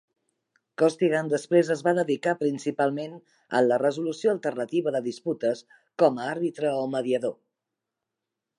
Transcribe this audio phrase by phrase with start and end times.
[0.81, 3.13] Costigan després es va dedicar principalment
[3.59, 5.61] en la resolució alternativa de disputes,
[6.05, 7.37] com a àrbitre o mediador.